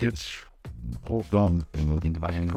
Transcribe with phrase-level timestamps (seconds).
[0.00, 0.46] Jetzt
[1.04, 2.50] Programm in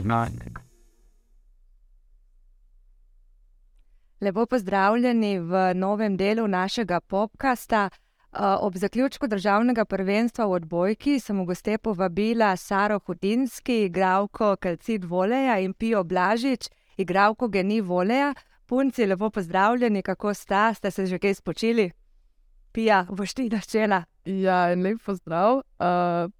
[4.21, 7.89] Lepo pozdravljeni v novem delu našega podcasta.
[8.32, 15.05] Uh, ob zaključku državnega prvenstva v odbojki sem v goste povabila Saro Hudinski, igralko Kalcid
[15.05, 18.34] Voleja in Pijo Blažič, igralko Geni Voleja.
[18.66, 21.91] Punci, lepo pozdravljeni, kako sta, ste se že kaj spočili?
[22.71, 24.11] Pija, boš ti začela.
[24.25, 25.63] Ja, en lep pozdrav.
[25.81, 26.31] Uh,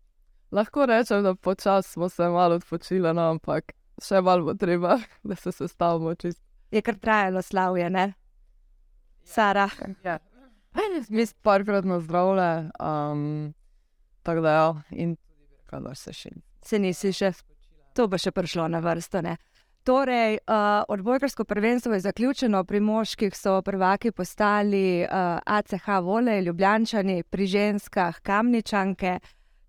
[0.52, 5.36] lahko rečem, da počasi smo se malo odpočili, no, ampak še malo bo treba, da
[5.36, 6.42] se sestavimo čist.
[6.72, 8.12] Je kar trajalo slavje, ne?
[9.24, 9.70] Sara.
[10.04, 10.20] Ja.
[11.10, 13.54] Mi smo parkrat na zdravle, um,
[14.24, 15.18] tako da ja, in
[15.68, 16.32] kadar se še.
[16.64, 17.34] Se nisi še,
[17.98, 19.36] to bo še prišlo na vrsto, ne?
[19.84, 25.10] Torej, uh, odbojkarsko prvenstvo je zaključeno, pri moških so prvaki postali uh,
[25.46, 29.20] ACH Vole, Ljubljančani, pri ženskah Kamničanke.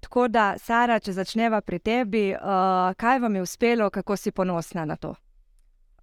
[0.00, 4.84] Tako da, Sara, če začneva pri tebi, uh, kaj vam je uspelo, kako si ponosna
[4.84, 5.14] na to?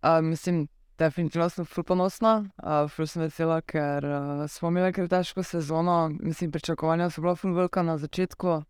[0.01, 5.07] Uh, mislim, definitivno sem ful ponosna, uh, ful sem vesela, ker uh, smo imeli kar
[5.07, 6.09] težko sezono.
[6.19, 8.63] Mislim, pričakovanja so bila ful velika na začetku.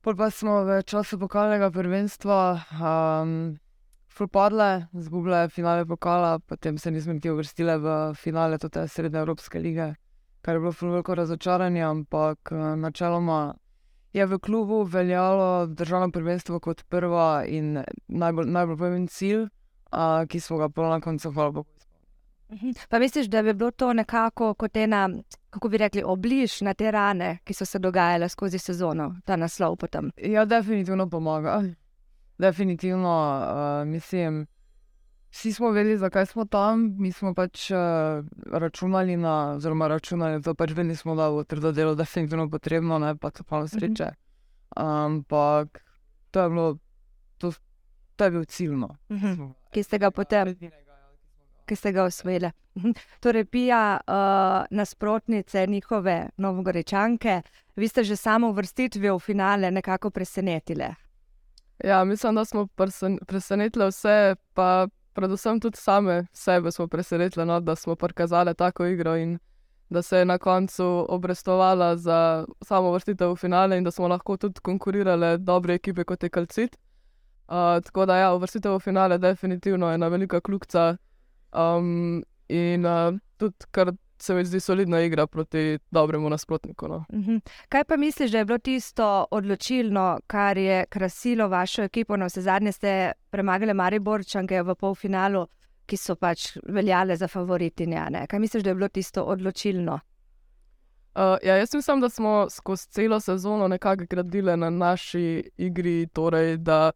[0.00, 2.60] Pol pa smo v času pokalnega prvenstva.
[2.76, 3.56] Um,
[4.18, 9.94] propadle, zgubile finale pokala, potem se nismo niti uvrstile v finale te srednje Evropske lige,
[10.42, 13.54] kar je bilo veliko razočaranje, ampak eh, načeloma
[14.12, 19.46] je v klubu veljalo državno prvenstvo kot prva in najbolj, najbolj pomemben cilj,
[19.90, 21.70] a, ki smo ga pa na koncu hvala Bogu.
[22.52, 22.70] Mhm.
[22.88, 25.08] Pa misliš, da bi bilo to nekako kot ena,
[25.50, 29.76] kako bi rekli, obliž na te rane, ki so se dogajale skozi sezono, ta naslov
[29.76, 30.10] potem?
[30.16, 31.62] Ja, definitivno pomaga
[32.38, 34.46] definitivno uh, mislim.
[35.30, 37.78] Vsi smo vedeli, zakaj smo tam, mi smo pač uh,
[38.52, 43.16] računali na, oziroma računali, da pač vedeli smo, da bo trdo delo definitivno potrebno, ne
[43.16, 44.08] pa to pa na sreče.
[44.76, 45.84] Ampak
[46.30, 46.78] to je bilo,
[47.38, 47.52] to,
[48.16, 48.88] to je bil ciljno.
[49.70, 50.54] Ki ste ga potem,
[51.66, 52.50] ki ste ga osvojili.
[53.20, 57.42] Torej, pija uh, nasprotnice njihove novogorečanke,
[57.76, 60.88] vi ste že samo vrstitvijo v finale nekako presenetili.
[61.84, 62.66] Ja, mislim, da smo
[63.26, 69.16] presenetili vse, pa predvsem tudi same sebe smo presenetili, no, da smo prikazali tako igro
[69.16, 69.38] in
[69.90, 74.36] da se je na koncu obrestovala za samo vrstitev v finale in da smo lahko
[74.36, 76.76] tudi konkurirali dobre ekipe kot je Kalcit.
[77.48, 80.96] Uh, tako da, ja, vrstitev v finale definitivno je ena velika kljukca
[81.54, 83.92] um, in uh, tudi kar
[84.22, 86.88] se mi zdi solidna igra proti dobremu nasprotniku.
[86.88, 87.04] No.
[87.12, 87.36] Mhm.
[87.68, 92.16] Kaj pa misliš, da je bilo tisto odločilno, kar je krasilo vašo ekipo?
[92.16, 95.46] Na vse zadnje ste premagali Mariborčanke v polfinalu,
[95.86, 98.26] ki so pač veljale za favoritinjane.
[98.26, 100.00] Kaj misliš, da je bilo tisto odločilno?
[101.18, 106.56] Uh, ja, jaz mislim, da smo skozi celo sezono nekako gradili na naši igri, torej
[106.56, 106.90] da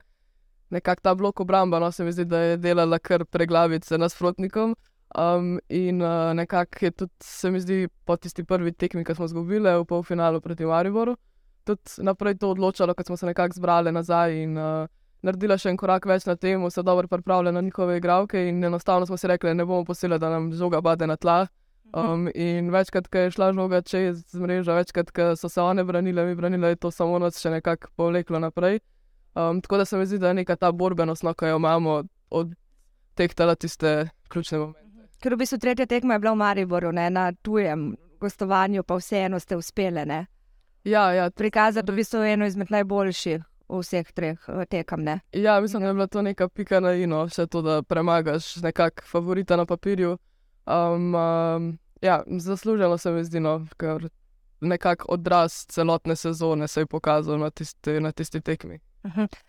[0.70, 4.76] nekako ta blok obramba, no se mi zdi, da je delala kar preglavice nasprotnikom.
[5.12, 9.28] Um, in uh, nekako je tudi, se mi zdi, po tisti prvi tekmi, ki smo
[9.28, 11.16] izgubili v polfinalu proti Mariboru,
[11.64, 14.88] tudi naprej to odločalo, ko smo se nekako zbrali nazaj in uh,
[15.22, 18.48] naredili še en korak več na tem, se dobro pripravljali na njihove igralke.
[18.48, 21.46] In enostavno smo si rekli, ne bomo posile, da nam žoga bade na tla.
[21.92, 26.24] Um, in večkrat, ko je šla žoga čez mrežo, večkrat, ko so se one branile,
[26.24, 28.80] mi branile, je to samo nas še nekako povleklo naprej.
[29.36, 32.02] Um, tako da se mi zdi, da je neka ta borbenost, no, ki jo imamo
[32.30, 32.56] od
[33.14, 34.91] teh tiste ključne momente.
[35.22, 39.38] Ker v bistvu tretja tekma je bila v Mariboru, ne, na tujem gostovanju, pa vseeno
[39.40, 40.02] ste uspeli.
[40.06, 40.26] Ne?
[40.84, 41.30] Ja, ja.
[41.30, 45.04] Prikazati v bistvu eno izmed najboljših vseh treh eh, tekam.
[45.06, 45.20] Ne?
[45.32, 49.10] Ja, mislim, da je bila to neka pika na ino, vse to, da premagaš nekakšnega
[49.10, 50.18] favorita na papirju.
[50.66, 54.08] Um, um, ja, zaslužilo se mi zdi, no, ker
[54.60, 58.78] nekako odraz celotne sezone se je pokazal na tisti, na tisti tekmi.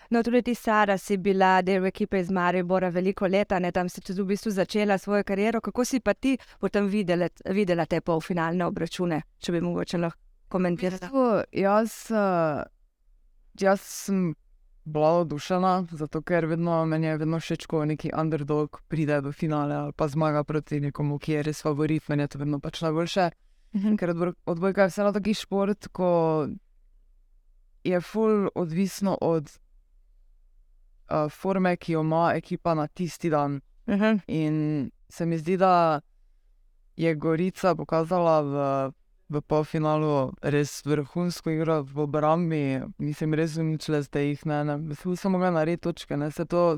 [0.09, 3.71] No, tudi ti, Sara, si bila del ekipe iz Maribora veliko leta, ne?
[3.71, 5.61] tam si tudi v bistvu začela svojo kariero.
[5.61, 10.19] Kako si pa ti potem videla, videla te polfinalne obračune, če bi mogoče lahko
[10.49, 11.43] komentirala?
[11.51, 12.63] Jaz, eh,
[13.61, 14.33] jaz sem
[14.85, 19.75] bila odušena, zato ker vedno, meni je vedno všeč, ko neki underdog pride v finale
[19.75, 23.29] ali pa zmaga proti nekomu, ki je res favorit, meni je to vedno pač najboljše.
[23.97, 24.11] Ker
[24.45, 26.09] odbojka je vseeno taki šport, ko
[27.83, 29.49] je ful odvisno od
[31.09, 33.61] uh, forme, ki jo ima ekipa na tisti dan.
[33.85, 34.19] Uh -huh.
[34.27, 36.01] In se mi zdi, da
[36.95, 38.53] je Gorica pokazala v,
[39.29, 42.81] v polfinalu res vrhunsko igro v obrambi.
[42.97, 44.63] Mislim, res uničile zdaj jih ne.
[44.63, 44.77] ne.
[44.77, 46.17] Mislim, samo ga narediti točke.
[46.17, 46.31] Ne.
[46.31, 46.77] Se to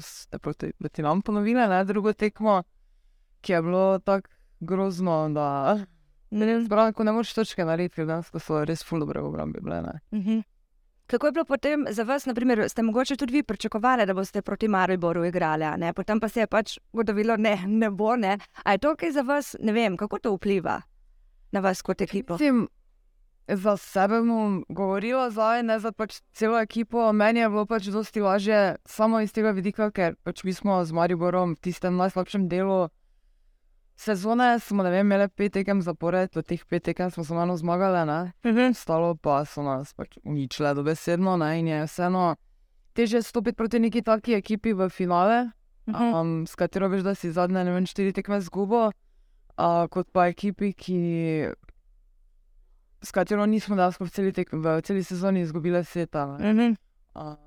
[0.79, 2.63] proti nam ponovile, ne drugo tekmo,
[3.41, 4.29] ki je bilo tako
[4.59, 5.29] grozno.
[5.29, 5.77] Da...
[6.31, 9.59] Ne, ne, zbrano, ne moreš točke narediti, ker danes so res ful dobre v obrambi.
[9.61, 9.81] Bile,
[10.11, 10.43] uh -huh.
[11.07, 14.67] Kako je bilo potem za vas, naprimer, ste mogoče tudi vi pričakovali, da boste proti
[14.67, 15.65] Mariboru igrali,
[15.95, 18.37] potem pa se je pač ugotovilo, ne, ne bo, ne.
[18.65, 20.81] Je to kaj za vas, ne vem, kako to vpliva
[21.51, 22.33] na vas kot ekipo?
[22.33, 22.67] Mislim,
[23.47, 27.13] za sebe bom govorila zdaj, ne za pač celo ekipo.
[27.13, 30.91] Meni je bilo pač dosti lažje samo iz tega vidika, ker pač mi smo z
[30.91, 32.89] Mariborom v tistem najslabšem delu
[33.95, 37.57] sezone, smo ne vem, imeli pet tekem zapored, od teh pet tekem smo samo eno
[37.57, 38.31] zmagali, ne.
[38.43, 38.73] Mhm.
[38.73, 42.35] Stalo pa so nas pač uničile dobesedno, ne, in je vseeno
[42.93, 45.51] težje stopiti proti neki taki ekipi v finale,
[45.87, 46.13] Mhm.
[46.13, 50.27] um, s katero veš, da si zadnje, ne vem, štiri tekme zgubo, uh, kot pa
[50.27, 50.99] ekipi, ki,
[53.01, 56.25] s katero nismo dejansko v celi, tek, v celi sezoni izgubile sveta.
[56.27, 56.53] ne.
[56.53, 56.75] Mhm.
[57.15, 57.37] Um,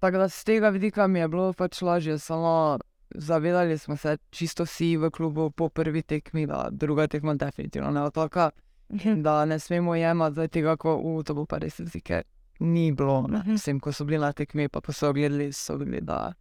[0.00, 2.78] tako da z tega vidika mi je bilo pač lažje, samo
[3.14, 8.02] zavedali smo se čisto vsi v klubu po prvi tekmi, da druga tekma definitivno ne
[8.02, 8.50] otaka,
[8.90, 9.22] Mhm.
[9.22, 12.22] da ne smemo jemati zdaj tega, ko v to bo pa res jezik, ker
[12.60, 13.26] ni bilo.
[13.28, 13.38] ne.
[13.38, 13.54] Mhm.
[13.54, 16.32] Vsem, ko so bili na tekmi, pa ko so gledali, so videli, da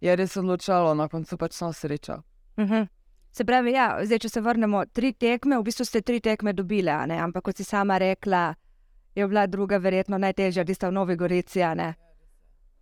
[0.00, 2.22] je res odločalo, na koncu pač samo sreča.
[2.58, 2.82] Mhm.
[3.32, 6.90] Se pravi, ja, zdaj, če se vrnemo, tri tekme, v bistvu ste tri tekme dobili,
[6.90, 8.54] ampak kot si sama rekla,
[9.14, 11.60] je bila druga verjetno najtežja, tista v Novi Gorici.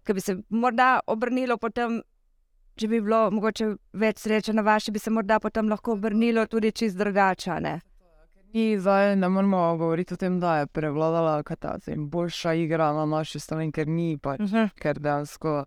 [0.04, 2.02] Ker bi se morda obrnilo potem,
[2.76, 6.72] če bi bilo mogoče več sreče na vaši, bi se morda potem lahko obrnilo tudi
[6.72, 7.50] čist drugače.
[7.50, 7.80] a ne?
[8.54, 13.04] Mi zdaj ne moramo govoriti o tem, da je prevladala kataza in boljša igra na
[13.06, 14.68] naši strani, ker ni pač, Mhm.
[14.76, 15.64] ker dejansko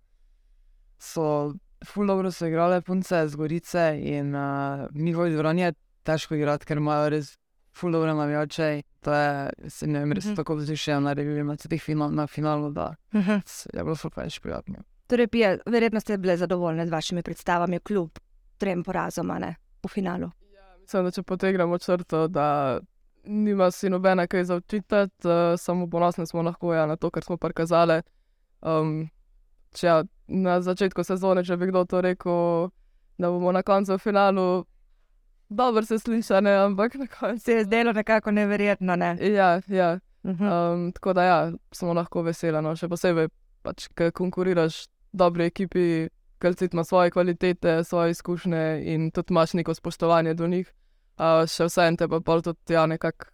[0.98, 4.42] so ful dobro so igrale punce z Gorice in uh,
[4.88, 7.38] v njihovi dvorani je težko igrati, ker imajo res
[7.72, 8.70] ful dobre navijače.
[9.02, 10.36] To je, se ne vem, res Mhm.
[10.36, 13.32] tako vzdušje naredili na teh final, na finalu, da Mhm.
[13.46, 14.76] s- je bilo super več prijatno.
[15.08, 18.20] Torej, Pija, verjetno ste bile zadovoljne z vašimi predstavami, kljub
[18.58, 19.32] trem porazom
[19.84, 20.30] v finalu.
[20.82, 22.80] Mislim, da če potegnemo črto, da
[23.24, 27.24] nima si nobena kaj za očitati, uh, samo ponosni smo lahko ja, na to, kar
[27.24, 28.02] smo prikazali.
[28.62, 29.10] Um,
[29.76, 32.70] če ja, na začetku sezone, če bi kdo to rekel,
[33.18, 34.66] da bomo na koncu v finalu,
[35.50, 37.44] dobro se sliši, ne, ampak na koncu.
[37.44, 39.16] Se je zdelo nekako neverjetno, ne?
[39.22, 40.00] Ja, ja.
[40.24, 40.44] Mhm.
[40.44, 43.30] Um, tako da ja, smo lahko veseli, no, še posebej,
[43.64, 46.08] pač, ker konkuriraš dobri ekipi,
[46.40, 50.74] ker ti ima svoje kvalitete, svoje izkušnje in tudi imaš neko spoštovanje do njih.
[51.18, 53.26] Uh, še vse en te pa tudi ja, nekako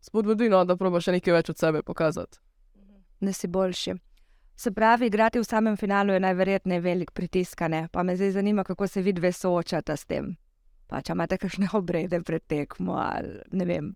[0.00, 2.38] spodbudi, no, da probaš še nekaj več od sebe pokazati.
[3.20, 3.94] da si boljši.
[4.56, 7.88] Se pravi, igrati v samem finalu je najverjetneje velik pritisk, a ne?
[7.92, 10.36] pa me zdaj zanima, kako se vidve soočate s tem.
[10.86, 13.94] Pa če imate kakšne obrede pred tekmo ali ne vem,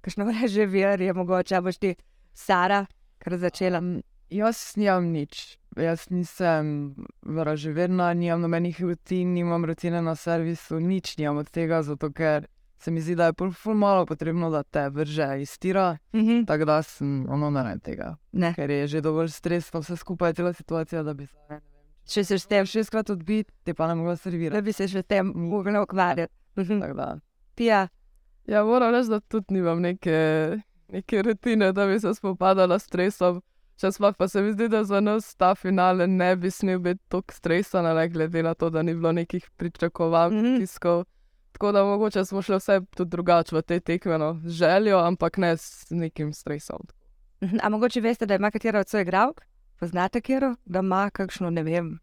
[0.00, 1.94] kakšno reže vir je mogoče, boš ti
[2.34, 2.86] Sara,
[3.18, 3.78] kar začela.
[3.78, 4.02] Um,
[4.34, 5.58] jaz nimam nič.
[5.76, 12.12] Jaz nisem vraževerna, nimam nobenih rutin, nimam rutine na servisu, nič nimam od tega, zato
[12.12, 12.46] ker
[12.78, 15.96] se mi zdi, da je pol ful malo potrebno, da te vrže iz tira.
[16.14, 16.44] Mhm.
[16.44, 19.96] Tako da sem ono ne vem tega, Ne, ker je že dovolj stres, pa vse
[19.96, 21.60] skupaj je cela situacija, da bi se
[22.06, 24.62] če se s tem, šestkrat odbit, te pa ne mogla da servirati.
[24.62, 26.32] bi se še s tem mogla ukvarjati.
[26.56, 26.80] Mhm.
[26.80, 27.18] Tako da.
[27.54, 27.88] Pija,
[28.46, 30.12] Ja, moram reči, da tudi nimam neke,
[30.88, 33.40] neke rutine, da bi se spopadala s stresom.
[33.76, 37.00] Še sploh pa se mi zdi, da za nas ta finale ne bi smel biti
[37.08, 40.42] tako stresan, ne glede na to, da ni bilo nekih pričakovanj, Mhm.
[40.44, 41.04] pritiskov.
[41.52, 45.36] Tako da mogoče smo šli vse tudi drugače v te tekme, no, z željo, ampak
[45.36, 46.86] ne s nekim stresom.
[47.42, 47.56] Mhm.
[47.62, 49.40] a mogoče veste, da ima katera od svojih igralk?
[49.76, 50.54] Poznate kjero?
[50.64, 51.98] Da ima kakšno, ne vem.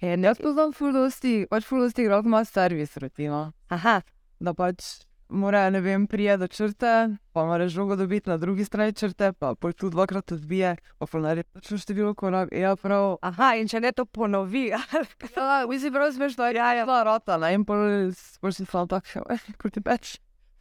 [0.00, 3.52] En, Jaz poznam ful dosti, pač ful dosti igralk ima servis rutino.
[3.68, 4.00] Aha,
[4.40, 4.84] da pač
[5.28, 9.54] mora, ne vem, prije do črte, pa mora žogo dobiti na drugi strani črte, pa
[9.54, 12.48] pol tu dvakrat odbije, pa pol naredi točno število korak.
[12.52, 13.18] Ja, prav.
[13.22, 14.68] aha, in če ne to ponovi.
[14.68, 14.80] Ja,
[15.70, 19.22] mislim, prav smešno, ja, ja, ja, rota, ne, in pol, pol si sam tak, še,
[19.30, 20.16] eh, kot ti peč.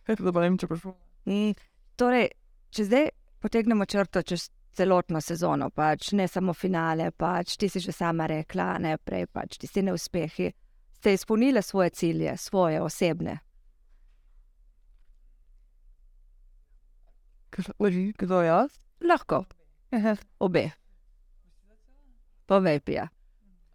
[0.07, 0.93] Da pa ne vem, če prišel.
[1.27, 1.55] Mm,
[1.99, 2.29] torej,
[2.71, 3.09] če zdaj
[3.43, 8.77] potegnemo črto čez celotno sezono, pač ne samo finale, pač ti si že sama rekla,
[8.79, 10.51] ne prej, pač ti si neuspehi,
[10.99, 13.39] ste izpolnili svoje cilje, svoje osebne.
[18.17, 18.79] Kdo jaz?
[19.01, 19.45] Lahko.
[20.39, 20.69] Obe.
[22.45, 23.07] Povej, pija.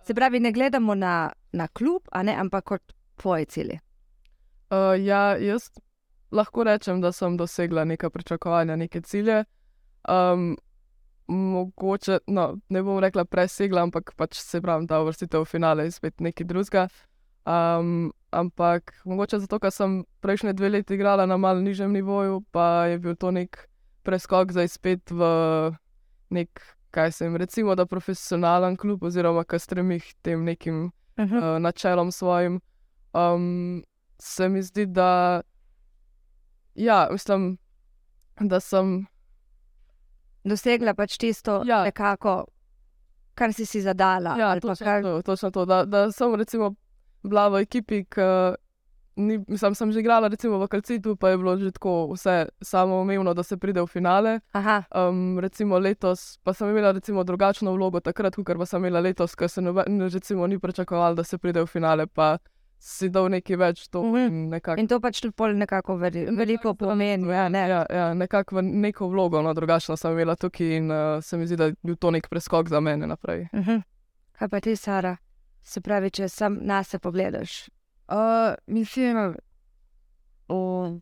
[0.04, 3.78] Se pravi, ne gledamo na, na klub, ne, ampak kot tvoji cilji.
[4.70, 5.70] Uh, ja, jaz
[6.32, 9.44] lahko rečem, da sem dosegla neka pričakovanja, neke cilje.
[10.08, 10.56] Um,
[11.28, 15.96] mogoče, no, ne bom rekla presegla, ampak pač se pravi, da uvrstitev v finale je
[15.98, 16.88] spet nekaj drugega.
[17.46, 22.86] Um, ampak mogoče zato, ker sem prejšnje dve leti igrala na malce nižjem nivoju, pa
[22.86, 23.68] je bil to nek
[24.02, 25.22] preskok zdaj spet v
[26.30, 31.24] nek, kaj se jim recimo, da profesionalen klub, oziroma kar stremi k tem nekim Uh
[31.24, 31.56] -huh.
[31.56, 32.60] uh, načelom svojim.
[33.12, 33.84] Um,
[34.18, 35.42] se mi zdi, da,
[36.74, 37.58] ja, mislim,
[38.40, 39.06] da sem
[40.44, 41.82] dosegla pač tisto, Ja.
[41.84, 42.44] nekako,
[43.34, 44.36] kar si si zadala.
[44.38, 46.74] Ja, ali pa točno kar, to, točno to da, da sem recimo
[47.22, 48.54] bila v ekipi, ki
[49.16, 53.34] ni, mislim, sem že igrala recimo v Kalcitu, pa je bilo že tako vse samoumevno,
[53.34, 54.40] da se pride v finale.
[54.52, 59.00] aha, Um, recimo letos pa sem imela recimo drugačno vlogo takrat, kot pa sem imela
[59.00, 62.38] letos, ker se noben, recimo ni pričakoval, da se pride v finale, pa
[62.78, 64.16] si dal nekaj več to Mhm.
[64.18, 64.80] in nekako.
[64.80, 67.28] in to pač tudi pol nekako veri, veliko pomeni.
[67.28, 67.68] Ja, ne?
[67.68, 71.46] Ja, ja, nekako v neko vlogo, no, drugačno sem imela tukaj in uh, se mi
[71.46, 73.46] zdi, da je bil to nek preskok za mene naprej.
[73.54, 73.82] Mhm.
[74.32, 75.16] Kaj pa ti, Sara?
[75.62, 77.68] Se pravi, če sam na se pogledaš.
[78.08, 79.34] Uh, mislim,
[80.48, 80.98] o,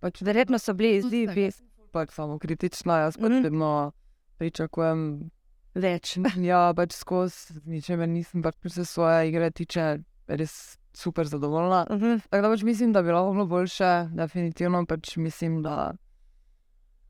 [0.00, 1.50] pač Verjetno so bili izzivi
[1.92, 3.42] pač samo kritična, jaz pač Mhm.
[3.42, 3.92] vedno
[4.38, 5.30] pričakujem.
[5.74, 6.16] več.
[6.50, 11.86] Ja, pač skozi ničemer nisem, pač se svoje igre tiče, res super zadovoljna.
[11.90, 12.20] Mhm.
[12.30, 15.92] Tako da pač mislim, da bi lahko bilo boljše, definitivno pač mislim, da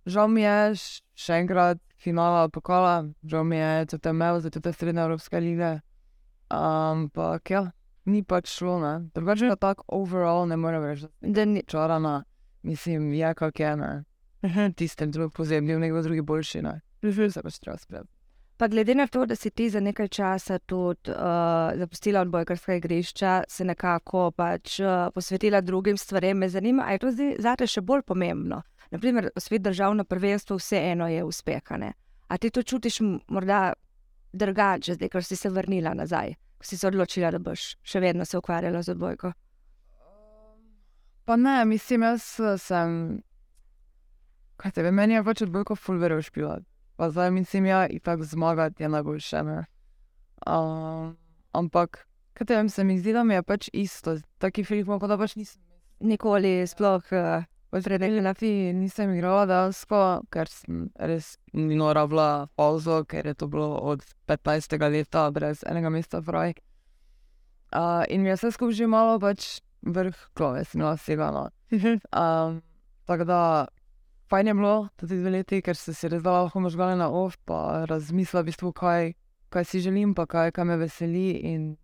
[0.06, 0.74] žal mi je
[1.16, 5.80] še enkrat finala pokala, žal mi je CTML za te srednje evropske lige.
[6.48, 7.70] Ampak ja,
[8.04, 8.94] ni pač šlo, ne.
[9.14, 12.24] Drugače pa tako overall ne morem reči, da Da ni- čarana,
[12.62, 14.04] mislim, je kak je, ne.
[14.44, 14.72] Mhm.
[14.76, 16.80] Tistem drug pozemlji, nekdo drugi boljši, ne.
[17.02, 17.28] Mhm.
[17.28, 18.08] Se pač treba sprejeti.
[18.56, 21.16] Pa glede na to, da si ti za nekaj časa tudi uh,
[21.74, 27.10] zapustila odbojkarska igrišča, se nekako pač uh, posvetila drugim stvarem, me zanima, ali je to
[27.10, 28.62] zdaj zate še bolj pomembno.
[28.90, 31.62] Naprimer, svet državno prvenstvo vseeno je uspeh.
[32.28, 33.72] a ti to čutiš morda
[34.32, 38.24] drugače, zdaj, ker si se vrnila nazaj, ko si se odločila, da boš še vedno
[38.24, 39.32] se ukvarjala z odbojko?
[41.24, 43.22] Pa ne, mislim, jaz eh, sem.
[44.56, 46.64] Kaj te, meni je pač odbojko fulvero špilat.
[46.96, 49.42] Pa zdaj mislim, ja, in tako zmagati je najboljše.
[49.42, 49.60] Ne?
[50.46, 51.14] Um,
[51.52, 52.02] ampak,
[52.34, 54.18] kaj te vem, se mi zdi, da mi je pač isto.
[54.38, 55.62] Taki film, kot da pač nisem.
[56.00, 59.98] Nikoli sploh uh, Prednjela fi, nisem igrala dejansko,
[60.34, 64.74] ker sem res nujno rabila pauzo, ker je to bilo od 15.
[64.90, 66.56] leta brez enega mesta fraj.
[67.70, 71.30] Uh, in mi je vse skupaj že malo pač vrh glave, sem imela vsega.
[71.30, 71.44] No.
[71.70, 72.58] Um,
[73.08, 73.40] tako da,
[74.26, 77.38] fajn je bilo tudi dve leti, ker se si res dala lahko možgane na off,
[77.46, 79.12] pa razmislila v bistvu, kaj,
[79.54, 81.30] kaj si želim, pa kaj, kaj me veseli.
[81.54, 81.76] In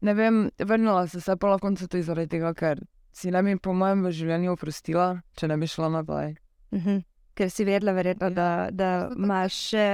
[0.00, 2.86] ne vem, vrnila sem se pa na koncu tudi zaradi tega, ker
[3.16, 5.06] si ne bi po mojem v življenju oprostila,
[5.40, 6.34] če ne bi šla naprej.
[6.76, 7.04] Mhm.
[7.36, 9.86] Ker si vedela, verjetno, da, da imaš še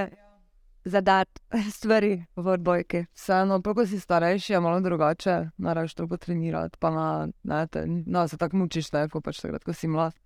[0.85, 1.41] zadat
[1.77, 3.05] stvari v odbojki.
[3.15, 7.07] Vseeno, pa ko si starejši, je malo drugače, naraš to potrenirati, pa na,
[7.47, 10.17] ne, te, no, se tako mučiš, ne, ko pač takrat, ko si mlad.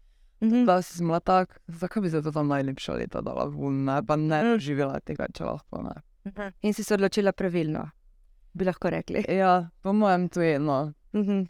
[0.45, 0.65] Mhm.
[0.69, 4.17] Da si mlad tak, zakaj bi se to tam najlepša leta dala ven, ne, pa
[4.21, 5.99] ne živela tega, če lahko ne.
[6.29, 6.57] Mhm.
[6.69, 7.85] In si se odločila pravilno,
[8.57, 9.25] bi lahko rekli.
[9.33, 10.81] Ja, po mojem to je eno.
[11.13, 11.45] Mhm.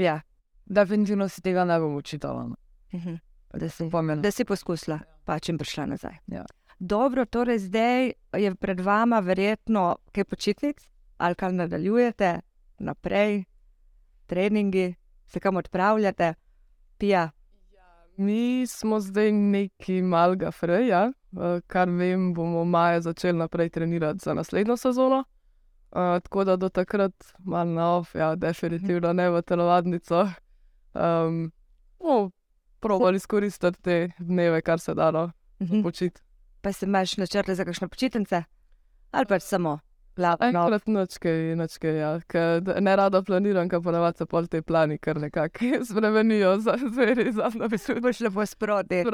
[0.00, 0.20] Ja.
[0.68, 2.42] Definitivno si tega ne bom učitala.
[2.42, 2.56] no.
[2.94, 3.14] Mhm.
[3.54, 4.22] Da si, Pomen.
[4.22, 6.16] da si poskusila, pa čim prišla nazaj.
[6.26, 6.44] Ja.
[6.78, 10.76] Dobro, torej zdaj je pred vama verjetno kaj počitnic,
[11.16, 12.40] ali kar nadaljujete
[12.78, 13.44] naprej,
[14.26, 14.94] treningi,
[15.26, 16.34] se kam odpravljate,
[16.98, 17.30] pija.
[18.16, 24.34] Mi smo zdaj neki malga freja, eh, kar vem, bomo maja začeli naprej trenirati za
[24.34, 25.24] naslednjo sezono.
[25.90, 30.28] Uh, tako da do takrat malo na off, ja, definitivno ne v telovadnico.
[30.94, 31.52] Um,
[32.00, 32.30] no,
[32.80, 35.30] probali izkoristiti te dneve, kar se da, no,
[35.60, 35.82] Mhm.
[35.82, 36.20] počiti.
[36.62, 38.42] Pa se imaš načrte za kakšne počitnice,
[39.10, 39.78] ali pač samo.
[40.18, 45.16] Enkrat nočke, nočke, ja, ker ne rada planiram, ker ponavadi se pol te plani kar
[45.16, 48.00] nekako spremenijo za zveri, za napisuje.
[48.00, 49.04] Boš lepo sproti.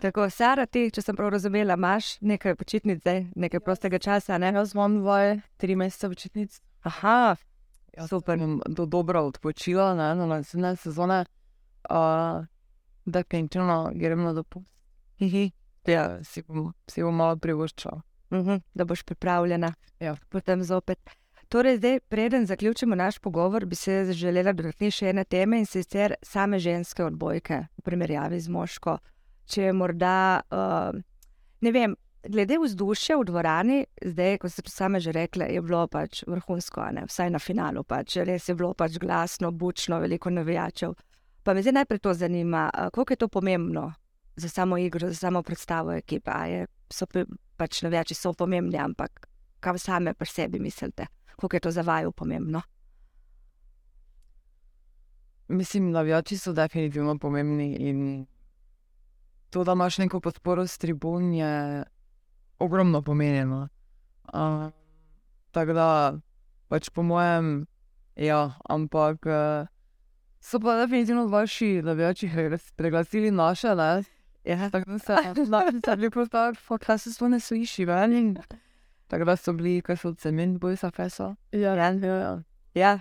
[0.00, 3.02] Tako, Sara, ti, če sem prav razumela, imaš nekaj počitnic,
[3.34, 4.52] nekaj prostega časa, ne?
[4.52, 6.60] Jaz imam dve, tri mesece počitnic.
[6.82, 7.34] Aha,
[7.96, 8.38] Jaz Super.
[8.38, 11.24] sem do dobro odpočila, ne, na naslednje sezone.
[11.90, 12.46] Uh,
[13.04, 14.70] definitivno grem na dopust.
[15.20, 15.50] mhm.
[15.86, 18.02] Ja, si bom, si bom malo privoščila.
[18.32, 19.74] Mhm, da boš pripravljena.
[20.00, 20.16] Ja.
[20.28, 20.98] Potem zopet.
[21.48, 26.14] Torej, zdaj, preden zaključimo naš pogovor, bi se želela dotakniti še ene teme in sicer
[26.22, 28.96] same ženske odbojke v primerjavi z moško.
[29.46, 30.96] Če je morda, uh,
[31.60, 31.96] ne vem,
[32.28, 37.04] glede vzdušja v dvorani, zdaj, kot ste same že rekli, je bilo pač vrhunsko, ne?
[37.08, 37.84] vsaj na finalu.
[37.84, 38.16] Pač.
[38.24, 40.94] Res je bilo pač glasno, bučno, veliko navijačev.
[41.44, 43.92] Pa me zdaj najprej to zanima, koliko je to pomembno
[44.36, 46.30] za samo igro, za samo predstavo ekipe.
[46.48, 47.06] Je, so
[47.56, 49.28] pač navijači so pomembni, ampak
[49.60, 52.62] kaj same pri sebi mislite, koliko je to za vaju pomembno?
[55.48, 58.26] Mislim, navijači so definitivno pomembni in
[59.50, 61.84] to, da imaš neko podporo s tribun, je
[62.58, 63.68] ogromno pomenjeno.
[64.34, 64.70] Uh,
[65.50, 66.18] tako da,
[66.68, 67.66] pač po mojem,
[68.16, 69.66] ja, ampak uh,
[70.40, 74.02] so pa definitivno vaši navijači preglas- preglasili naše, ne?
[74.44, 74.70] Ja.
[74.70, 75.16] Tako da se
[75.86, 78.12] da lepo tako, kaj se sploh ne sliši ven.
[78.12, 78.36] in
[79.08, 81.34] Tako da so bili, kaj so cement, boj sa feso.
[81.52, 82.42] Ja, Ja, ja.
[82.74, 82.98] ja,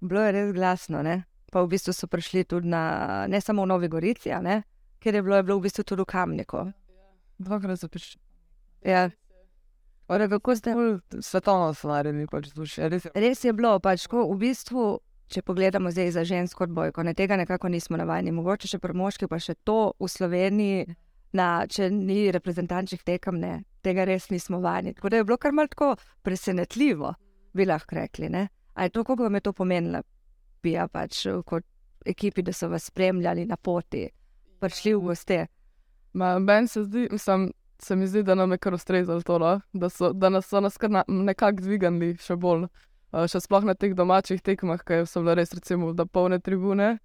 [0.00, 1.02] bilo je res glasno.
[1.02, 1.24] Ne?
[1.52, 4.62] Pa v bistvu so prišli tudi na, ne samo v Novi Gorici, ne?
[4.98, 6.72] ker je bilo, je bilo v bistvu tudi v Kamniku.
[7.38, 8.20] Dvakrat so prišli.
[8.84, 9.10] Ja.
[10.08, 10.74] Ore, kako ste?
[11.20, 12.88] Svetovno naredili, pač duše.
[12.88, 13.10] Res je.
[13.14, 14.98] Res je bilo, pač ko v bistvu,
[15.32, 19.28] če pogledamo zdaj za žensko odbojko, ne tega nekako nismo navajeni, mogoče še pri moški,
[19.30, 20.84] pa še to v Sloveniji,
[21.34, 24.92] na, če ni reprezentančnih tekem, ne, tega res nismo vajeni.
[24.94, 27.14] Tako da je bilo kar malo tako presenetljivo,
[27.56, 28.28] bi lahko rekli.
[28.28, 28.46] Ne?
[28.74, 30.04] A je to, kako vam je to pomenilo,
[30.62, 31.64] bi ja pač kot
[32.04, 34.04] ekipi, da so vas spremljali na poti,
[34.60, 35.44] prišli v goste.
[36.20, 37.48] Ma, meni se zdi, mislim,
[37.78, 39.60] se mi zdi, da nam je kar ustrezalo to, no?
[39.72, 42.66] da, so, da nas so nas kar na- nekako dvignili še bolj.
[43.12, 46.98] Uh, še sploh na teh domačih tekmah, ki so bile res, recimo, da polne tribune.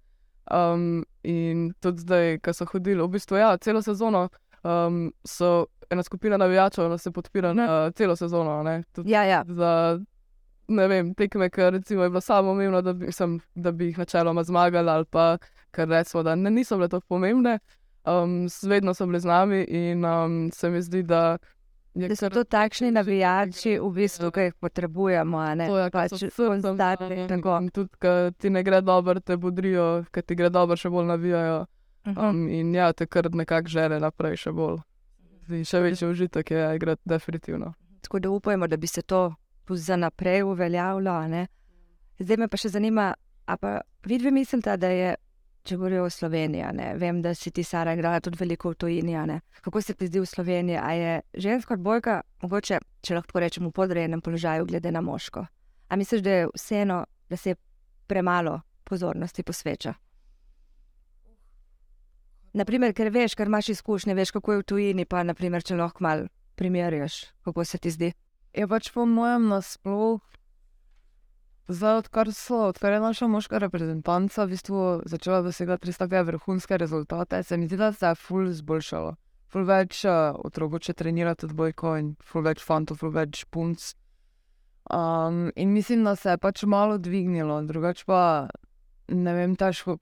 [0.50, 4.28] Um, in tudi zdaj, ko so hodili, v bistvu, ja, celo sezono
[4.64, 7.54] um, so ena skupina navijačev, nas je podpirala
[7.86, 8.62] uh, celo sezono.
[8.62, 8.82] Ne?
[8.92, 10.00] Tudi Ja, ja, za
[10.68, 13.98] ne vem, tekme, ker recimo je bilo samo umevno, da, bi- mislim, da bi jih
[13.98, 15.38] načeloma zmagali, ali pa
[15.70, 17.58] ker recimo, da ne, niso bile tako pomembne,
[18.06, 21.38] um, vedno so bile z nami in um, se mi zdi, da
[21.94, 25.42] da so to takšni navijači, v bistvu, ki jih potrebujemo.
[25.66, 27.56] To je, pač pač srcem konstantni, tako.
[27.58, 31.08] in tudi, ko ti ne gre dobro, te budrijo, ko ti gre dobro, še bolj
[31.10, 31.64] navijajo.
[32.16, 34.78] Um, in ja, te kar nekako žele naprej, še bolj.
[35.48, 37.74] Zdi, še večji užitek je igrati, definitivno.
[38.06, 39.32] Tako da upajmo, da bi se to
[39.70, 41.46] za naprej uveljavilo.
[42.18, 43.12] Zdaj me pa še zanima,
[43.46, 45.14] a pa vidvi mislite, da je,
[45.62, 49.40] če govorijo o Sloveniji, ne, vem, da si ti Sara igrala tudi veliko v ne.
[49.60, 53.72] kako se ti zdi v Sloveniji, a je ženska odbojka, mogoče, če lahko rečem, v
[53.72, 55.46] podrejenem položaju glede na moško.
[55.88, 57.54] A misliš, da je vseeno, da se
[58.06, 59.94] premalo pozornosti posveča?
[62.52, 66.02] Naprimer, ker veš, ker imaš izkušnje, veš, kako je v tujini, pa naprimer, če lahko
[66.02, 66.26] mal
[66.58, 68.12] primerjaš, kako se ti zdi.
[68.54, 70.18] Je pač po mojem nasploh,
[71.70, 76.78] zdaj odkar so, odkar je naša moška reprezentanca v bistvu začela dosegati res take vrhunske
[76.78, 79.14] rezultate, se mi zdi, da se je ful zboljšalo.
[79.50, 83.94] Ful več uh, otrok hoče trenirati odbojko in ful več fantov, ful več punc.
[84.90, 88.48] Um, in mislim, da se je pač malo dvignilo, drugače pa
[89.08, 89.98] ne vem, težko,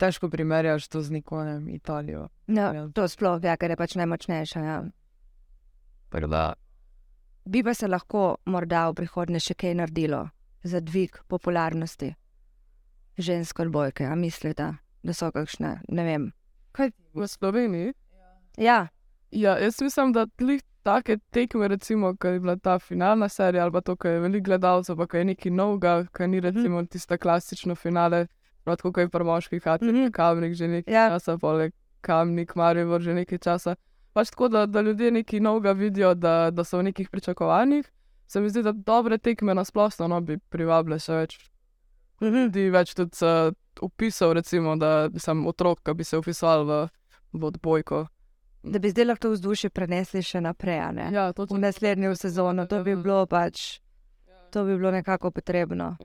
[0.00, 2.28] težko primerjaš to z vem, Italijo.
[2.46, 2.88] No, Ja.
[2.94, 4.60] to sploh, ja, ker je pač najmočnejša.
[4.60, 4.82] Ja.
[6.10, 6.54] Tako da
[7.44, 10.30] Bi pa se lahko morda v prihodnje še kaj naredilo
[10.64, 12.14] za dvig popularnosti
[13.18, 14.72] ženske odbojke, a mislite,
[15.02, 16.32] da so kakšne, ne vem.
[17.14, 17.92] V Sloveniji
[18.58, 18.88] Ja,
[19.34, 23.72] Ja, jaz mislim, da tlih take tekme, recimo, ko je bila ta finalna serija, ali
[23.72, 27.18] pa to, ko je veliko gledalcev, pa je nekaj novega, ko ni recimo mm tista
[27.18, 28.26] klasična finale,
[28.64, 29.88] prav kot je pri moških, hati, mm.
[29.88, 30.10] -hmm.
[30.10, 31.02] kamnik že nekaj Ja.
[31.02, 31.10] ja.
[31.10, 33.74] časa, poleg kamnik, Marijo že nekaj časa.
[34.12, 37.92] Pač tako, da, da ljudje nekaj novega vidijo, da, da so v nekih pričakovanjih.
[38.26, 41.36] Se mi zdi, da dobre tekme nasplošno no, bi privabile še več
[42.20, 43.52] ljudi, več tudi uh,
[43.84, 46.80] upisal, recimo, da sem otrok, ki bi se upisal v,
[47.32, 48.06] v odbojko.
[48.62, 51.10] da bi zdaj lahko to vzdušje prenesli še naprej, ne?
[51.12, 51.58] Ja, V točno.
[51.58, 53.80] naslednjo sezono, to bi bilo pač,
[54.50, 55.96] to bi bilo nekako potrebno.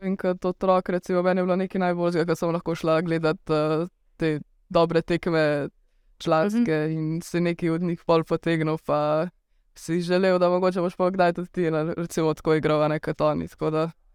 [0.00, 3.86] Vem, kot otrok, recimo, meni je bilo nekaj najboljšega, ko sem lahko šla gledat uh,
[4.16, 5.68] te dobre tekme
[6.18, 6.92] članske mm -hmm.
[6.92, 9.28] in si nekaj od njih pol potegnil, pa
[9.74, 13.20] si želel, da mogoče boš pa kdaj tudi ti, na- recimo, tako igral, ne kot
[13.20, 13.48] oni.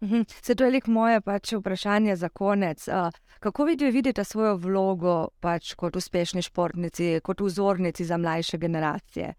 [0.01, 0.21] Mhm.
[0.41, 2.87] Se to je lik moje pač vprašanje za konec.
[2.87, 9.33] Uh, kako vi vidite svojo vlogo pač kot uspešni športnici, kot vzornici za mlajše generacije?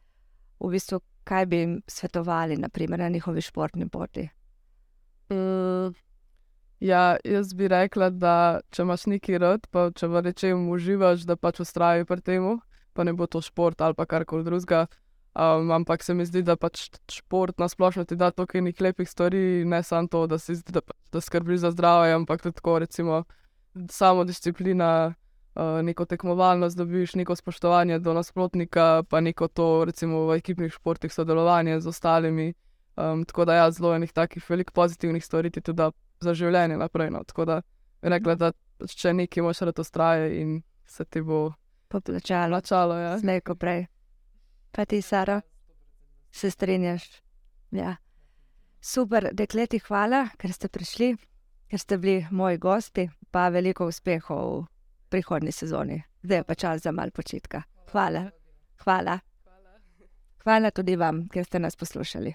[0.60, 4.28] V bistvu, kaj bi jim svetovali, naprimer, na njihovi športni poti?
[5.30, 5.94] mm,
[6.80, 11.36] ja, jaz bi rekla, da če imaš neki rad, pa če v nečem uživaš, da
[11.36, 12.48] pač ustrajaš pri tem,
[12.92, 14.86] pa ne bo to šport ali pa karkoli drugega.
[15.34, 19.08] Um, ampak se mi zdi, da pač šport na splošno ti da toliko enih lepih
[19.08, 22.78] stvari, ne samo to, da, si, da, pač- da skrbiš za zdravje, ampak tudi tako,
[22.82, 23.22] recimo,
[23.90, 25.14] samo disciplina,
[25.54, 31.14] uh, neko tekmovalnost, dobiš neko spoštovanje do nasprotnika, pa neko to, recimo v ekipnih športih,
[31.14, 32.54] sodelovanje z ostalimi.
[32.96, 36.76] Um, tako da, ja, zelo enih takih velikih pozitivnih stvari ti tudi da za življenje
[36.76, 37.10] naprej.
[37.10, 37.22] No.
[37.24, 37.60] Tako da,
[38.02, 41.52] rekla, da pač če nekaj moš rad ustraje in se ti bo
[41.90, 42.98] Poplačalo, plačalo.
[42.98, 43.16] Ja.
[43.18, 43.86] slejko prej.
[44.72, 45.40] Pa ti, Sara,
[46.32, 47.22] se strinjaš?
[47.70, 47.96] Ja.
[48.80, 51.14] Super, dekleti, hvala, ker ste prišli,
[51.70, 54.66] ker ste bili moji gosti, pa veliko uspehov v
[55.10, 56.02] prihodnji sezoni.
[56.22, 57.62] Zdaj je pa čas za malo počitka.
[57.92, 58.30] Hvala.
[58.84, 59.18] Hvala.
[60.44, 62.34] Hvala tudi vam, ker ste nas poslušali.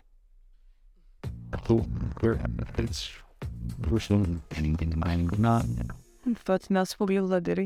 [5.06, 5.66] mind not.
[6.46, 7.64] Pač nas pobil zadiri.